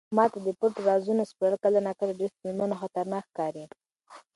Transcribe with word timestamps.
ما 0.15 0.25
ته 0.33 0.37
د 0.45 0.49
پټو 0.59 0.79
رازونو 0.89 1.29
سپړل 1.31 1.55
کله 1.63 1.79
ناکله 1.87 2.11
ډېر 2.19 2.29
ستونزمن 2.35 2.69
او 2.71 2.79
خطرناک 2.83 3.23
ښکاري. 3.29 3.65